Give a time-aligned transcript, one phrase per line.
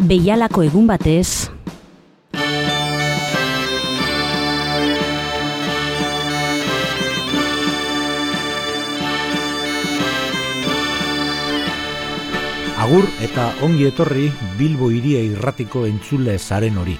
[0.00, 1.50] Beialako egun batez,
[12.80, 16.96] Agur eta ongi etorri Bilbo iria irratiko entzule zaren hori.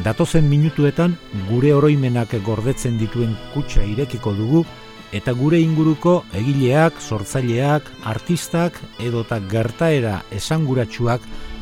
[0.00, 1.18] Datozen minutuetan
[1.50, 4.64] gure oroimenak gordetzen dituen kutsa irekiko dugu
[5.12, 11.20] eta gure inguruko egileak, sortzaileak, artistak edota gertaera esanguratsuak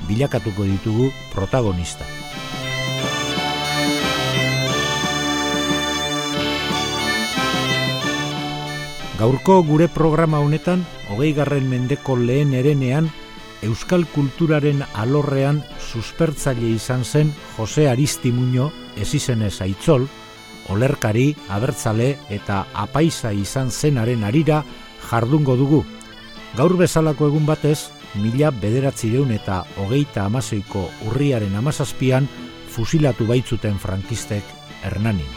[0.09, 2.05] bilakatuko ditugu protagonista.
[9.21, 13.11] Gaurko gure programa honetan, hogei garren mendeko lehen erenean,
[13.61, 20.07] Euskal kulturaren alorrean suspertzaile izan zen Jose Aristimuño ezizenez aitzol,
[20.73, 24.63] olerkari, abertzale eta apaisa izan zenaren arira
[25.11, 25.85] jardungo dugu.
[26.57, 32.29] Gaur bezalako egun batez, mila bederatzireun eta hogeita amaseiko urriaren amazazpian
[32.71, 34.45] fusilatu baitzuten frankistek
[34.83, 35.29] Hernanin.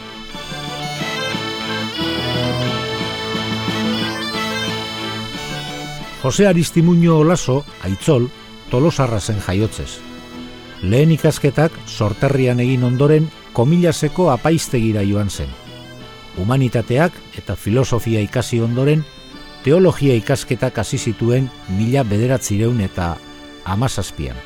[6.24, 8.30] Jose Aristimuño Olaso, aitzol,
[8.70, 9.98] tolosarra zen jaiotzez.
[10.80, 15.52] Lehen ikasketak sorterrian egin ondoren komilaseko apaiztegira joan zen.
[16.40, 19.04] Humanitateak eta filosofia ikasi ondoren,
[19.64, 21.48] teologia ikasketak hasi zituen
[21.78, 23.14] mila bederatzireun eta
[23.64, 24.36] amazazpian.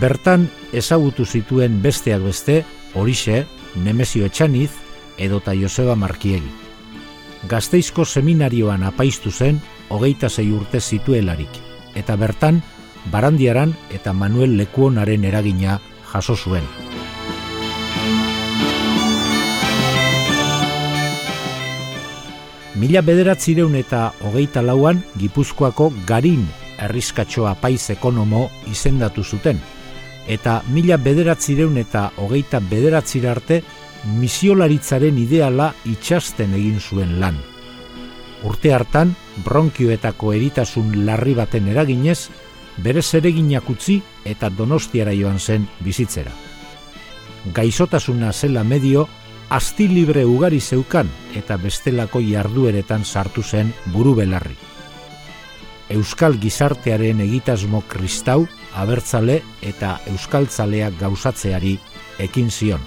[0.00, 2.62] Bertan ezagutu zituen besteak beste,
[2.94, 3.44] horixe,
[3.76, 4.70] Nemesio Etxaniz
[5.18, 6.48] edota Joseba Markiegi.
[7.48, 11.50] Gazteizko seminarioan apaiztu zen hogeita zei urte zituelarik,
[11.94, 12.62] eta bertan,
[13.10, 15.80] Barandiaran eta Manuel Lekuonaren eragina
[16.12, 16.81] jaso zuen.
[22.82, 26.48] Mila bederatzireun eta hogeita lauan, Gipuzkoako garin
[26.82, 29.60] errizkatxoa paiz ekonomo izendatu zuten,
[30.26, 33.60] eta mila bederatzireun eta hogeita bederatzira arte,
[34.18, 37.38] misiolaritzaren ideala itxasten egin zuen lan.
[38.50, 39.14] Urte hartan,
[39.46, 42.18] bronkioetako eritasun larri baten eraginez,
[42.82, 46.34] bere zereginak utzi eta donostiara joan zen bizitzera.
[47.54, 49.06] Gaizotasuna zela medio,
[49.52, 54.56] asti libre ugari zeukan eta bestelako jardueretan sartu zen buru belarri.
[55.92, 61.74] Euskal gizartearen egitasmo kristau, abertzale eta euskaltzaleak gauzatzeari
[62.24, 62.80] ekin zion.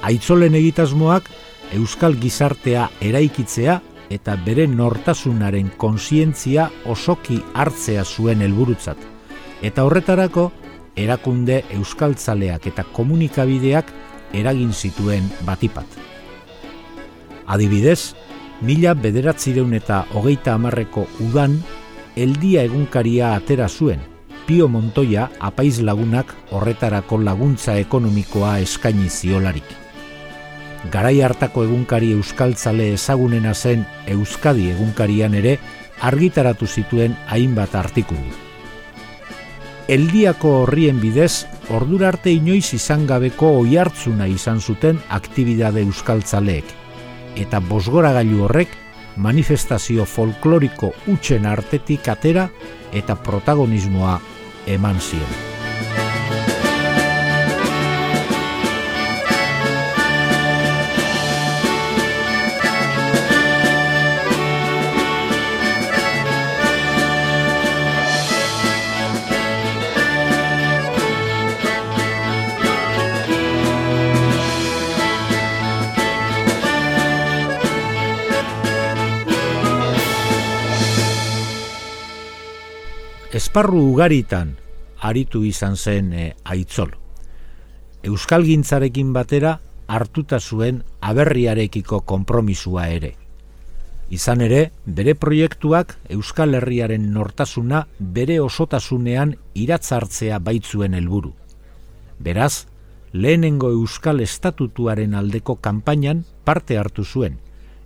[0.00, 1.28] Aitzolen egitasmoak
[1.76, 9.09] euskal gizartea eraikitzea eta bere nortasunaren konsientzia osoki hartzea zuen helburutzat.
[9.62, 10.50] Eta horretarako
[10.96, 13.92] erakunde euskaltzaleak eta komunikabideak
[14.32, 15.86] eragin zituen batipat.
[17.46, 18.14] Adibidez,
[18.62, 21.58] mila bederatzireun eta hogeita amarreko udan,
[22.16, 24.00] eldia egunkaria atera zuen,
[24.46, 29.80] Pio Montoya apaiz lagunak horretarako laguntza ekonomikoa eskaini ziolarik
[30.88, 35.58] garai hartako egunkari euskaltzale ezagunena zen Euskadi egunkarian ere
[36.00, 38.49] argitaratu zituen hainbat artikulu.
[39.90, 46.70] Eldiako horrien bidez, ordura arte inoiz izan gabeko oihartzuna izan zuten aktibidade euskaltzaleek,
[47.42, 48.78] eta bosgoragailu horrek
[49.18, 52.46] manifestazio folkloriko utxen artetik atera
[52.94, 54.20] eta protagonismoa
[54.78, 55.49] eman zion.
[83.50, 84.52] Esparru ugaritan
[85.02, 86.92] aritu izan zen e, aitzol.
[88.06, 89.56] Euskal gintzarekin batera
[89.90, 93.10] hartuta zuen aberriarekiko konpromisua ere.
[94.14, 101.34] Izan ere, bere proiektuak Euskal Herriaren nortasuna bere osotasunean iratzartzea baitzuen helburu.
[102.20, 102.68] Beraz,
[103.12, 107.40] lehenengo Euskal Estatutuaren aldeko kanpainan parte hartu zuen,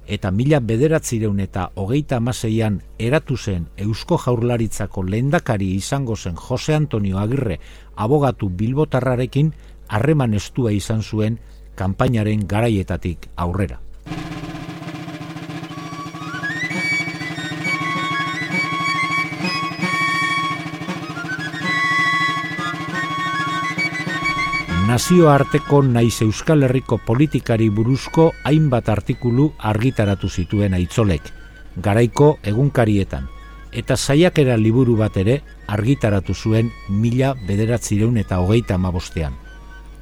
[0.06, 7.19] eta mila bederatzireun eta hogeita amaseian eratu zen Eusko Jaurlaritzako lehendakari izango zen Jose Antonio
[7.19, 7.61] Agirre
[7.97, 9.53] abogatu bilbotarrarekin
[9.89, 11.39] harreman estua izan zuen
[11.75, 13.83] kanpainaren garaietatik aurrera.
[24.94, 31.25] Nazioarteko naiz Euskal Herriko politikari buruzko hainbat artikulu argitaratu zituen aitzolek,
[31.82, 33.26] garaiko egunkarietan,
[33.73, 36.70] eta saiakera liburu bat ere argitaratu zuen
[37.02, 39.35] mila bederatzireun eta hogeita amabostean.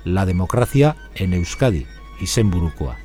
[0.04, 1.86] La democracia en Euskadi,
[2.20, 2.98] izenburukoa.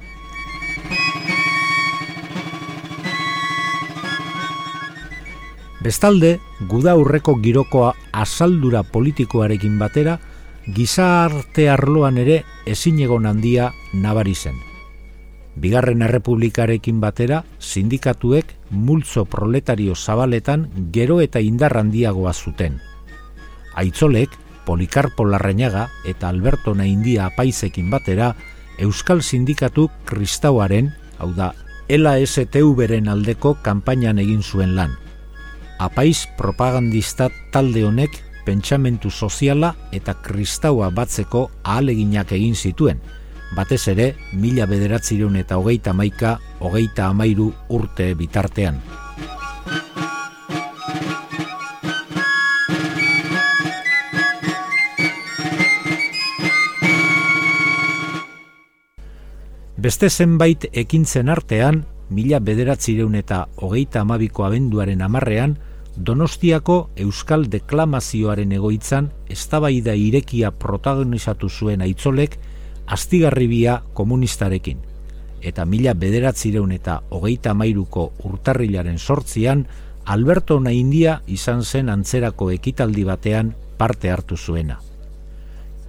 [5.80, 10.20] Bestalde, guda aurreko girokoa asaldura politikoarekin batera,
[10.68, 14.58] gizarte arloan ere ezin egon handia nabari zen.
[15.58, 22.78] Bigarren errepublikarekin batera, sindikatuek multzo proletario zabaletan gero eta indar handiagoa zuten.
[23.74, 24.30] Aitzolek,
[24.68, 28.36] Polikarpo Larrañaga eta Alberto Naindia apaizekin batera,
[28.78, 31.54] Euskal Sindikatu Kristauaren, hau da,
[31.90, 34.94] LSTV-ren aldeko kanpainan egin zuen lan.
[35.80, 43.02] Apaiz propagandista talde honek pentsamentu soziala eta kristaua batzeko ahaleginak egin zituen,
[43.56, 48.80] batez ere mila bederatzireun eta hogeita maika, hogeita amairu urte bitartean.
[59.78, 65.60] Beste zenbait ekintzen artean, mila bederatzireun eta hogeita amabiko abenduaren amarrean,
[65.98, 72.38] Donostiako Euskal Deklamazioaren egoitzan eztabaida irekia protagonizatu zuen aitzolek
[72.86, 74.78] astigarribia komunistarekin.
[75.42, 79.66] Eta mila bederatzireun eta hogeita mairuko urtarrilaren sortzian,
[80.06, 84.80] Alberto Naindia izan zen antzerako ekitaldi batean parte hartu zuena.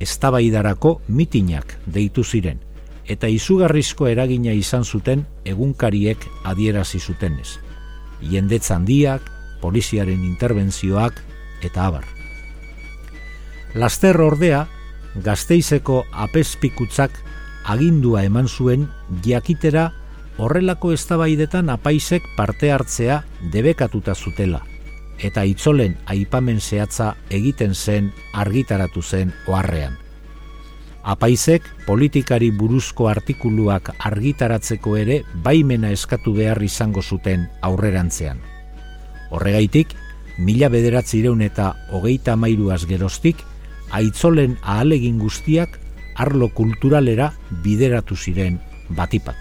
[0.00, 2.58] Eztabaidarako mitinak deitu ziren,
[3.06, 7.58] eta izugarrizko eragina izan zuten egunkariek adierazi zutenez.
[8.22, 11.22] Jendetz handiak, poliziaren interbentzioak
[11.62, 12.04] eta abar.
[13.74, 14.66] Laster ordea,
[15.24, 17.12] gazteizeko apespikutzak
[17.68, 18.88] agindua eman zuen
[19.24, 19.92] jakitera
[20.38, 23.22] horrelako eztabaidetan apaisek parte hartzea
[23.52, 24.62] debekatuta zutela,
[25.18, 29.98] eta itzolen aipamen zehatza egiten zen argitaratu zen oharrean.
[31.08, 38.40] Apaizek politikari buruzko artikuluak argitaratzeko ere baimena eskatu behar izango zuten aurrerantzean.
[39.30, 39.94] Horregaitik,
[40.38, 43.36] mila bederatzi eta hogeita mairuaz geroztik,
[43.90, 45.78] aitzolen ahalegin guztiak
[46.16, 47.32] arlo kulturalera
[47.62, 48.60] bideratu ziren
[48.90, 49.36] batipat.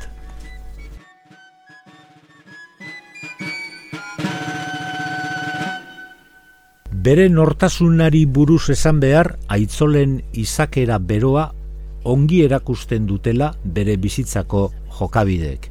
[7.08, 11.54] Bere nortasunari buruz esan behar, aitzolen izakera beroa
[12.04, 15.70] ongi erakusten dutela bere bizitzako jokabideek.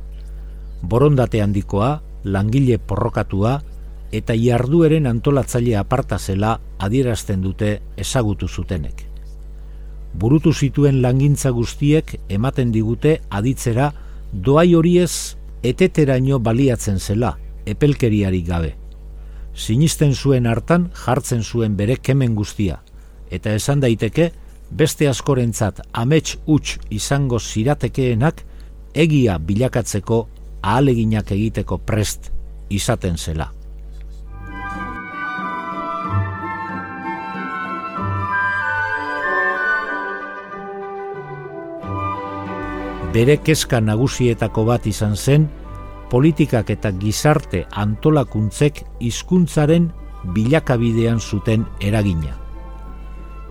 [0.82, 1.90] Borondate handikoa,
[2.24, 3.58] langile porrokatua,
[4.12, 9.06] eta jardueren antolatzaile aparta zela adierazten dute ezagutu zutenek.
[10.14, 13.92] Burutu zituen langintza guztiek ematen digute aditzera
[14.32, 17.36] doai horiez eteteraino baliatzen zela,
[17.66, 18.74] epelkeriari gabe.
[19.54, 22.80] Sinisten zuen hartan jartzen zuen bere kemen guztia,
[23.30, 24.30] eta esan daiteke
[24.70, 28.42] beste askorentzat amets huts izango ziratekeenak
[28.94, 30.26] egia bilakatzeko
[30.62, 32.30] ahaleginak egiteko prest
[32.70, 33.55] izaten zela.
[43.16, 45.46] Bere kezka nagusietako bat izan zen,
[46.12, 49.86] politikak eta gizarte antolakuntzek hizkuntzaren
[50.36, 52.34] bilakabidean zuten eragina.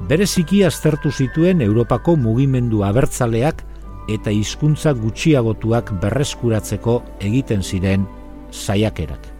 [0.10, 3.64] Bereziki aztertu zituen Europako mugimendu abertzaleak
[4.12, 7.00] eta hizkuntza gutxiagotuak berreskuratzeko
[7.30, 8.06] egiten ziren
[8.52, 9.32] saiakerak.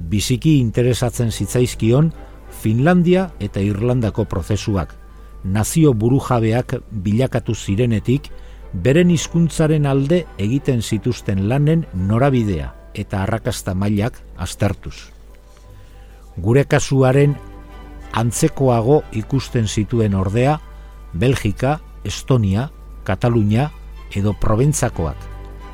[0.00, 2.10] Biziki interesatzen zitzaizkion
[2.50, 4.96] Finlandia eta Irlandako prozesuak,
[5.44, 8.32] nazio burujabeak bilakatu zirenetik,
[8.72, 14.96] beren hizkuntzaren alde egiten zituzten lanen norabidea eta arrakasta mailak aztertuz.
[16.36, 17.36] Gure kasuaren
[18.16, 20.58] antzekoago ikusten zituen ordea,
[21.12, 22.70] Belgika, Estonia,
[23.04, 23.70] Katalunia
[24.16, 25.16] edo Proventzakoak,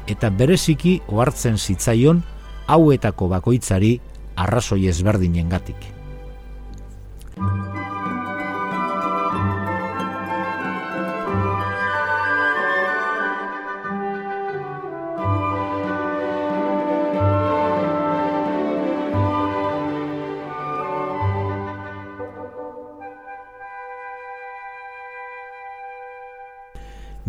[0.06, 2.22] eta bereziki ohartzen zitzaion
[2.66, 3.96] hauetako bakoitzari
[4.36, 5.90] arrazoi ezberdinengatik.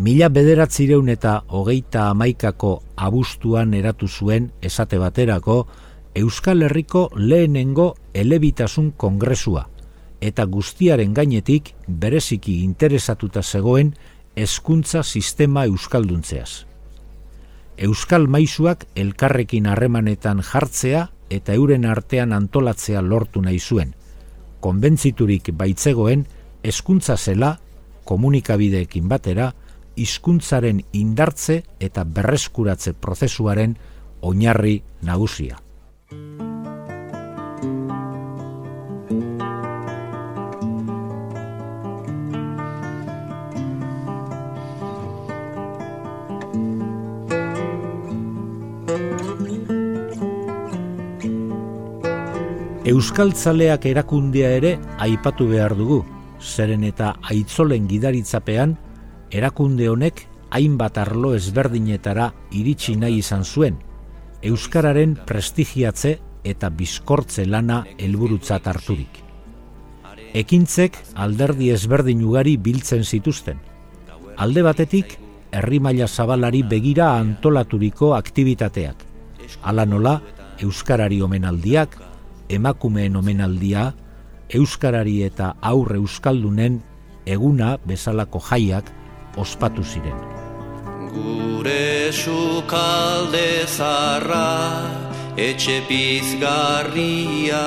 [0.04, 2.70] Mila bederatzireun eta hogeita amaikako
[3.06, 5.54] abustuan eratu zuen esate baterako
[6.20, 9.62] Euskal Herriko lehenengo elebitasun kongresua
[10.20, 13.94] eta guztiaren gainetik bereziki interesatuta zegoen
[14.36, 16.66] hezkuntza sistema euskalduntzeaz.
[17.78, 23.96] Euskal maizuak elkarrekin harremanetan jartzea eta euren artean antolatzea lortu nahi zuen.
[24.60, 26.26] Konbentziturik baitzegoen
[26.62, 27.56] hezkuntza zela
[28.04, 29.54] komunikabideekin batera
[29.96, 33.76] hizkuntzaren indartze eta berreskuratze prozesuaren
[34.22, 35.60] oinarri nagusia.
[52.84, 56.02] Euskaltzaleak erakundea ere aipatu behar dugu,
[56.44, 58.74] zeren eta aitzolen gidaritzapean,
[59.34, 60.22] erakunde honek
[60.54, 63.80] hainbat arlo ezberdinetara iritsi nahi izan zuen,
[64.44, 69.22] Euskararen prestigiatze eta bizkortze lana helburutzat harturik.
[70.36, 73.58] Ekintzek alderdi ezberdin ugari biltzen zituzten.
[74.36, 75.16] Alde batetik,
[75.54, 79.04] herri maila zabalari begira antolaturiko aktivitateak.
[79.62, 80.18] Hala nola,
[80.60, 81.96] Euskarari omenaldiak,
[82.52, 83.92] emakumeen omenaldia,
[84.54, 86.82] euskarari eta aurre euskaldunen
[87.26, 88.92] eguna bezalako jaiak
[89.36, 90.18] ospatu ziren.
[91.14, 95.04] Gure sukalde zarra
[95.36, 97.66] etxe pizgarria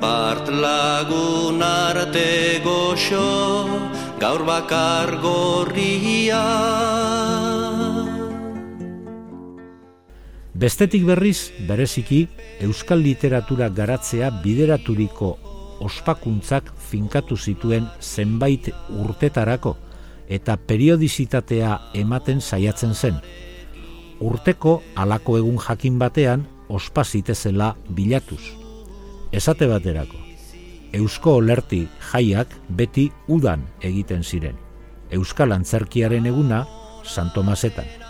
[0.00, 3.66] Bart lagun arte goxo
[4.20, 6.44] gaur bakar gorria
[10.56, 12.28] Bestetik berriz, bereziki,
[12.64, 19.76] euskal literatura garatzea bideraturiko ospakuntzak finkatu zituen zenbait urtetarako
[20.28, 23.20] eta periodizitatea ematen saiatzen zen.
[24.20, 28.42] Urteko alako egun jakin batean ospa zitezela bilatuz.
[29.32, 30.16] Esate baterako,
[30.92, 34.56] Eusko Olerti jaiak beti udan egiten ziren.
[35.10, 36.64] Euskal Antzerkiaren eguna
[37.04, 38.06] Santomasetan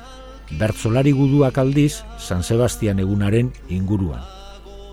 [0.51, 4.23] bertzolari guduak aldiz San Sebastian egunaren inguruan.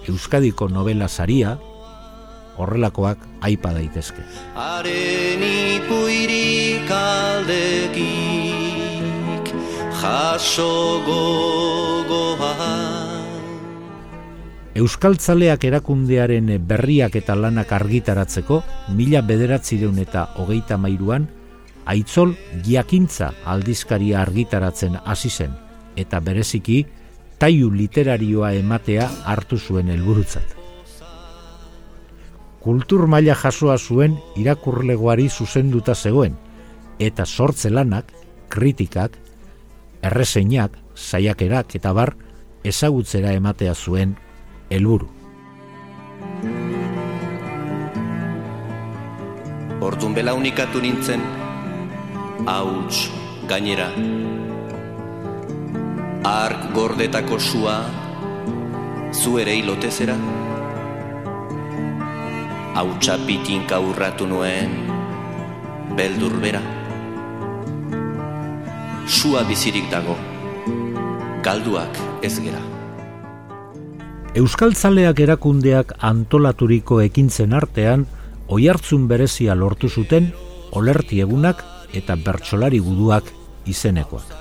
[0.09, 1.59] Euskadiko novela saria,
[2.57, 4.21] horrelakoak aipa daitezke.
[4.55, 8.33] Haren ipuirik aldekik
[10.01, 12.55] jaso gogoa.
[14.73, 18.63] Euskaltzaleak erakundearen berriak eta lanak argitaratzeko,
[18.97, 21.27] mila bederatzireun eta hogeita mairuan,
[21.85, 22.33] aitzol
[22.65, 25.53] giakintza aldizkaria argitaratzen hasi zen
[25.95, 26.85] eta bereziki
[27.37, 30.62] taiu literarioa ematea hartu zuen helburutzat.
[32.63, 36.37] Kultur maila jasoa zuen irakurlegoari zuzenduta zegoen
[36.99, 38.13] eta sortze lanak,
[38.47, 39.17] kritikak,
[40.01, 42.13] errezeinak, saiakerak eta bar
[42.63, 44.15] ezagutzera ematea zuen
[44.69, 45.09] helburu.
[49.83, 51.25] Hortun bela unikatu nintzen,
[52.47, 53.09] hauts
[53.51, 53.89] gainera
[56.23, 57.75] ark gordetako sua
[59.11, 60.15] zu ere ilotezera
[62.73, 64.71] hautsa pitinka urratu nuen
[65.97, 66.61] beldur bera
[69.05, 70.15] sua bizirik dago
[71.45, 72.61] galduak ez gera
[74.41, 78.07] Euskaltzaleak erakundeak antolaturiko ekintzen artean
[78.47, 80.31] oihartzun berezia lortu zuten
[80.73, 81.61] olerti egunak
[81.93, 83.29] eta bertsolari guduak
[83.69, 84.33] izenekoak.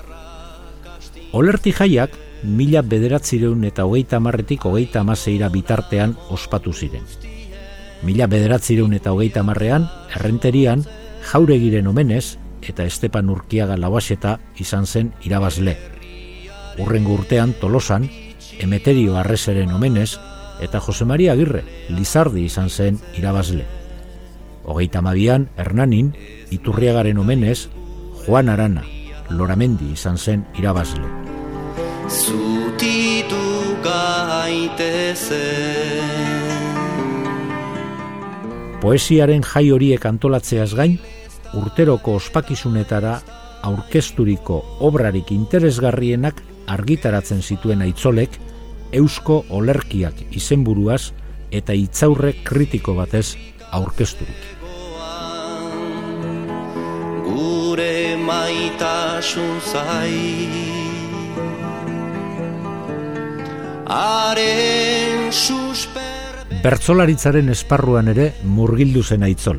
[1.37, 7.05] Olerti jaiak, mila bederatzireun eta hogeita marretik hogeita amaseira bitartean ospatu ziren.
[8.03, 10.83] Mila bederatzireun eta hogeita marrean, errenterian,
[11.31, 15.77] jauregiren omenez eta Estepan Urkiaga lauaseta izan zen irabazle.
[16.83, 18.09] Urrengo urtean tolosan,
[18.59, 20.17] emeterio arrezeren omenez
[20.63, 23.67] eta Jose Maria Agirre, Lizardi izan zen irabazle.
[24.65, 26.13] Hogeita mabian, Hernanin,
[26.51, 27.69] Iturriagaren omenez,
[28.27, 28.85] Juan Arana,
[29.31, 31.07] Loramendi izan zen irabazle.
[32.09, 33.43] Zutitu
[38.83, 40.97] Poesiaren jai horiek antolatzeaz gain,
[41.55, 43.13] urteroko ospakizunetara
[43.69, 46.41] aurkezturiko obrarik interesgarrienak
[46.75, 48.35] argitaratzen zituen aitzolek,
[48.99, 51.13] eusko olerkiak izenburuaz
[51.55, 53.37] eta itzaurre kritiko batez
[53.71, 54.43] aurkezturik.
[57.29, 60.11] Gure maitasun zai
[63.87, 66.12] Haren susper
[66.63, 69.57] Bertzolaritzaren esparruan ere murgildu zen aitzol.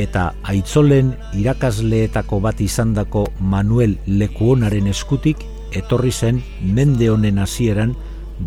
[0.00, 5.42] Eta aitzolen irakasleetako bat izandako Manuel Lekuonaren eskutik
[5.76, 6.38] etorri zen
[6.78, 7.92] mende honen hasieran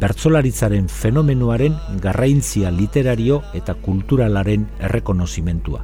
[0.01, 5.83] bertzolaritzaren fenomenoaren garraintzia literario eta kulturalaren errekonozimentua.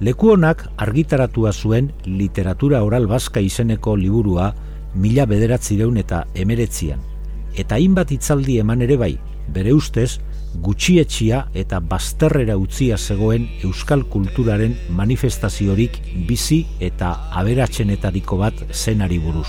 [0.00, 4.48] Leku honak argitaratua zuen literatura oral baska izeneko liburua
[4.94, 7.04] mila bederatzireun eta emeretzian,
[7.52, 9.12] eta hainbat itzaldi eman ere bai,
[9.48, 10.20] bere ustez,
[10.60, 19.48] gutxietxia eta bazterrera utzia zegoen euskal kulturaren manifestaziorik bizi eta aberatsenetariko bat zenari buruz.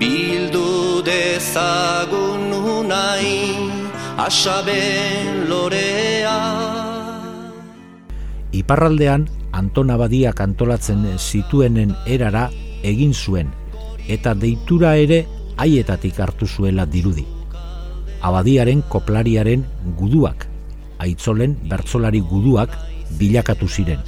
[0.00, 3.54] Bildu dezagun unai
[4.16, 6.36] asaben lorea
[8.52, 12.50] Iparraldean Anton Abadiak antolatzen zituenen erara
[12.84, 13.52] egin zuen
[14.08, 15.24] eta deitura ere
[15.56, 17.26] haietatik hartu zuela dirudi
[18.26, 19.64] abadiaren koplariaren
[19.98, 20.46] guduak,
[20.98, 22.72] aitzolen bertzolari guduak
[23.20, 24.00] bilakatu ziren.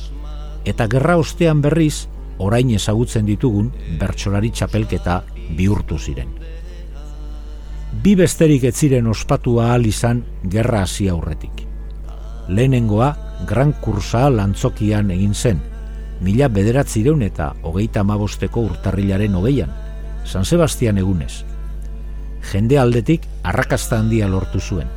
[0.66, 5.22] Eta gerra ostean berriz, orain ezagutzen ditugun bertsolari txapelketa
[5.56, 6.34] bihurtu ziren.
[8.02, 11.64] Bi besterik ez ziren ospatua ahal izan gerra hasi aurretik.
[12.48, 13.14] Lehenengoa,
[13.48, 15.60] Gran Kursa lantzokian egin zen,
[16.20, 19.70] mila bederatzireun eta hogeita amabosteko urtarrilaren hogeian,
[20.28, 21.44] San Sebastian egunez,
[22.52, 24.88] jende aldetik arrakasta handia lortu zuen.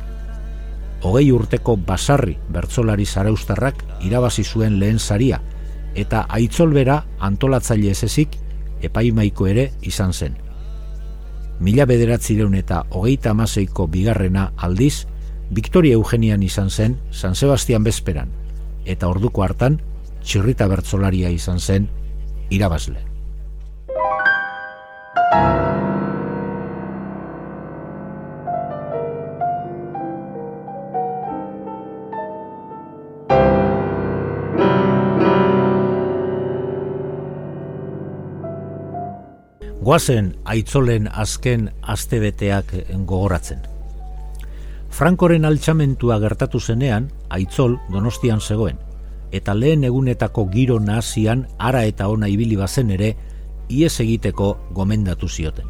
[1.02, 5.40] Hogei urteko basarri bertzolari zaraustarrak irabazi zuen lehen saria,
[5.94, 8.36] eta aitzolbera antolatzaile ezezik
[8.84, 10.36] epaimaiko ere izan zen.
[11.60, 15.06] Mila bederatzireun eta hogeita amaseiko bigarrena aldiz,
[15.50, 18.28] Victoria Eugenian izan zen San Sebastian bezperan,
[18.84, 19.80] eta orduko hartan
[20.22, 21.88] txirrita bertzolaria izan zen
[22.50, 23.11] irabazle.
[39.82, 42.70] Goazen aitzolen azken astebeteak
[43.04, 43.58] gogoratzen.
[44.88, 48.78] Frankoren altxamentua gertatu zenean, aitzol donostian zegoen,
[49.32, 53.16] eta lehen egunetako giro nazian ara eta ona ibili bazen ere,
[53.72, 55.66] ies egiteko gomendatu zioten.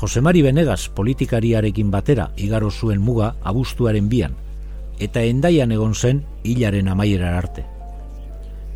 [0.00, 4.38] Josemari Benegas politikariarekin batera igaro zuen muga abuztuaren bian,
[4.98, 7.66] eta endaian egon zen hilaren amaiera arte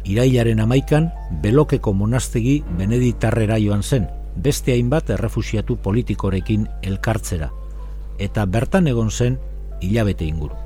[0.04, 1.10] irailaren amaikan
[1.42, 7.50] belokeko monastegi beneditarrera joan zen, beste hainbat errefusiatu politikorekin elkartzera,
[8.18, 9.38] eta bertan egon zen
[9.80, 10.63] hilabete inguru.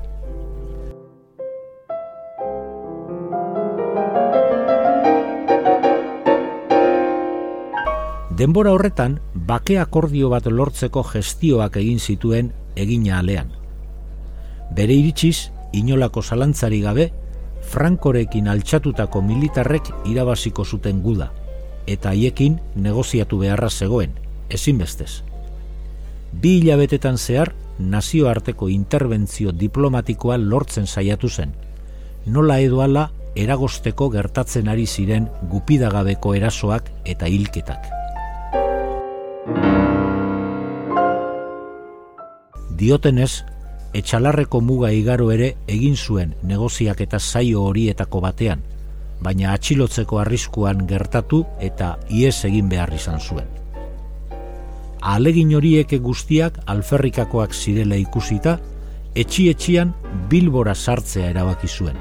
[8.39, 13.49] Denbora horretan, bake akordio bat lortzeko gestioak egin zituen egina alean.
[14.77, 17.09] Bere iritsiz, inolako zalantzari gabe,
[17.73, 21.33] Frankorekin altxatutako militarrek irabaziko zuten guda,
[21.83, 22.55] eta haiekin
[22.87, 24.15] negoziatu beharra zegoen,
[24.47, 25.11] ezinbestez.
[26.31, 31.51] Bi hilabetetan zehar, nazioarteko interbentzio diplomatikoa lortzen saiatu zen,
[32.25, 37.98] nola edoala eragosteko gertatzen ari ziren gupidagabeko erasoak eta hilketak.
[42.79, 43.43] Diotenez,
[43.93, 48.61] etxalarreko muga igaro ere egin zuen negoziak eta zaio horietako batean,
[49.19, 53.49] baina atxilotzeko arriskuan gertatu eta ies egin behar izan zuen.
[55.01, 58.57] Alegin horiek guztiak alferrikakoak zirela ikusita,
[59.15, 59.93] etxi-etxian
[60.31, 61.99] bilbora sartzea erabaki zuen.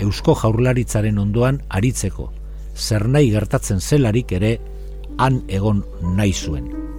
[0.00, 2.30] Eusko jaurlaritzaren ondoan aritzeko,
[2.76, 4.58] zer nahi gertatzen zelarik ere,
[5.18, 5.84] han egon
[6.16, 6.89] nahi zuen.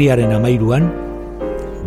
[0.00, 0.86] Urriaren amairuan,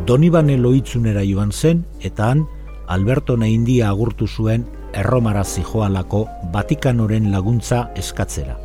[0.06, 2.43] Donibane loitzunera joan zen eta han
[2.86, 8.60] Alberto Naindia agurtu zuen erromara zijoalako Vatikanoren laguntza eskatzera.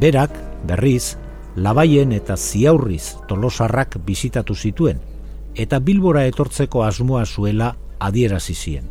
[0.00, 0.32] Berak,
[0.64, 1.18] berriz,
[1.56, 5.04] labaien eta ziaurriz tolosarrak bizitatu zituen,
[5.52, 8.88] eta bilbora etortzeko asmoa zuela adierazi zien.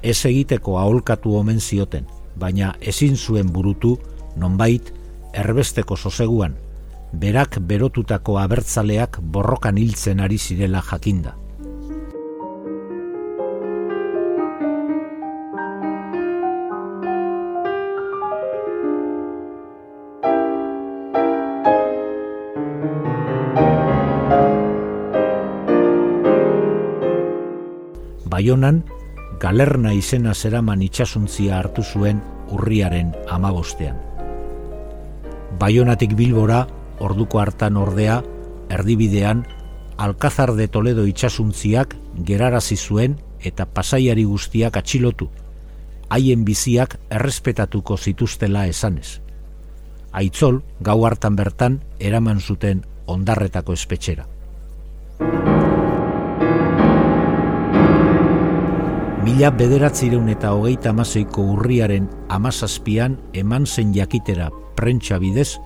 [0.00, 2.06] Ez egiteko aholkatu omen zioten,
[2.38, 3.96] baina ezin zuen burutu,
[4.36, 4.94] nonbait,
[5.34, 6.54] erbesteko soseguan,
[7.12, 11.36] berak berotutako abertzaleak borrokan hiltzen ari zirela jakinda.
[28.32, 28.80] Baionan,
[29.38, 33.98] galerna izena zeraman itxasuntzia hartu zuen urriaren amabostean.
[35.60, 36.64] Baionatik bilbora
[36.98, 38.22] orduko hartan ordea,
[38.70, 39.46] erdibidean,
[39.96, 41.94] Alkazar de Toledo itxasuntziak
[42.26, 45.28] gerarazi zuen eta pasaiari guztiak atxilotu,
[46.08, 49.20] haien biziak errespetatuko zituztela esanez.
[50.12, 54.26] Aitzol, gau hartan bertan, eraman zuten ondarretako espetxera.
[59.22, 65.60] Mila bederatzireun eta hogeita amaseiko urriaren amazazpian eman zen jakitera prentsa bidez,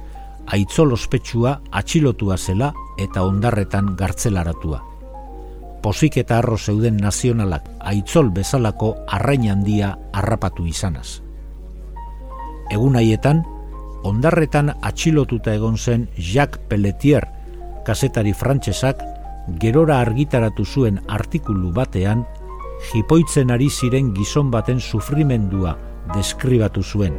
[0.46, 4.82] aitzol ospetsua atxilotua zela eta ondarretan gartzelaratua.
[5.82, 11.20] Posik eta arro zeuden nazionalak aitzol bezalako arrain handia harrapatu izanaz.
[12.72, 13.44] Egun haietan,
[14.06, 17.28] ondarretan atxilotuta egon zen Jacques Pelletier,
[17.86, 19.02] kasetari frantsesak,
[19.62, 22.24] gerora argitaratu zuen artikulu batean,
[22.90, 25.76] jipoitzen ari ziren gizon baten sufrimendua
[26.14, 27.14] deskribatu zuen,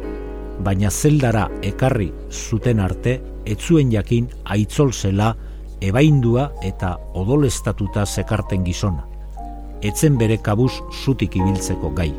[0.64, 5.34] baina zeldara ekarri zuten arte, etzuen jakin aitzol zela,
[5.80, 9.04] ebaindua eta odolestatuta zekarten gizona.
[9.82, 10.72] Etzen bere kabuz
[11.04, 12.10] zutik ibiltzeko gai.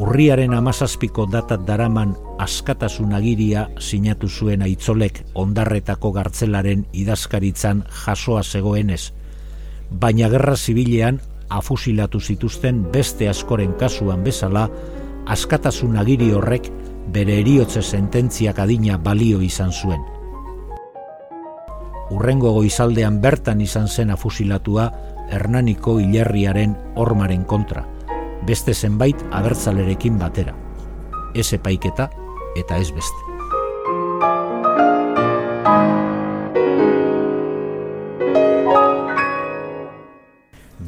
[0.00, 9.12] Urriaren amazazpiko datat daraman askatasun agiria sinatu zuen aitzolek ondarretako gartzelaren idazkaritzan jasoa zegoenez,
[9.90, 11.20] baina gerra zibilean
[11.50, 14.68] afusilatu zituzten beste askoren kasuan bezala,
[15.26, 16.70] askatasun agiri horrek
[17.12, 20.02] bere eriotze sententziak adina balio izan zuen.
[22.10, 24.90] Urrengo goizaldean bertan izan zen afusilatua
[25.30, 27.84] Hernaniko hilerriaren ormaren kontra,
[28.46, 30.56] beste zenbait abertzalerekin batera.
[31.34, 32.10] Ez epaiketa
[32.58, 33.29] eta ez beste.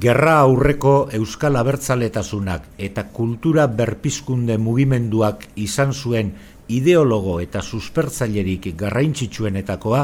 [0.03, 6.33] Gerra aurreko euskal abertzaletasunak eta kultura berpizkunde mugimenduak izan zuen
[6.67, 10.01] ideologo eta suspertzailerik garraintzitsuenetakoa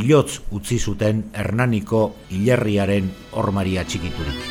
[0.00, 2.02] ilotz utzi zuten Hernaniko
[2.34, 4.42] hilerriaren ormaria txikiturik.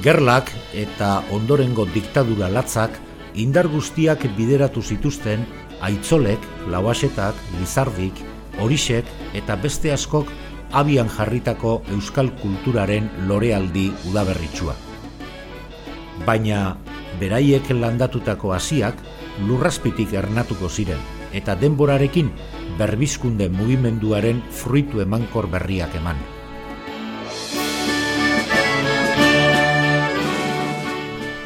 [0.00, 2.96] Gerlak eta ondorengo diktadura latzak
[3.34, 5.44] indar guztiak bideratu zituzten
[5.84, 6.40] aitzolek,
[6.72, 8.24] lauasetak, lizardik,
[8.60, 10.30] horixek eta beste askok
[10.72, 14.74] abian jarritako euskal kulturaren lorealdi udaberritsua.
[16.26, 16.76] Baina
[17.20, 18.98] beraiek landatutako hasiak
[19.46, 21.00] lurraspitik ernatuko ziren
[21.34, 22.30] eta denborarekin
[22.78, 26.18] berbizkunde mugimenduaren fruitu emankor berriak eman.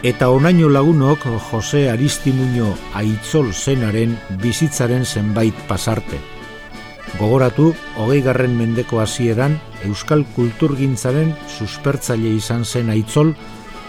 [0.08, 6.20] Eta onaino lagunok Jose Aristimuño Aitzol zenaren bizitzaren zenbait pasarte,
[7.16, 9.56] Gogoratu, hogei garren mendeko hasieran
[9.88, 13.32] Euskal Kulturgintzaren suspertzaile izan zen aitzol,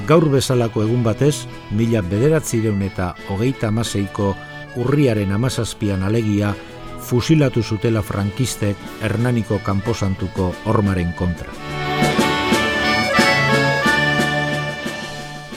[0.08, 4.32] gaur bezalako egun batez, mila bederatzireun eta hogeita amaseiko
[4.80, 6.54] urriaren amazazpian alegia,
[7.00, 11.52] fusilatu zutela frankistek Hernaniko kanposantuko ormaren kontra.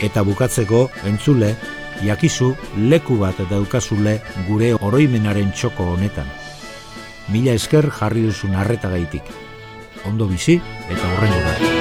[0.03, 1.55] Eta bukatzeko, entzule,
[2.03, 2.53] jakizu
[2.91, 6.42] leku bat daukazule gure oroimenaren txoko honetan
[7.33, 9.31] mila esker jarri duzun arreta gaitik.
[10.05, 11.72] Ondo bizi eta horrengo bat.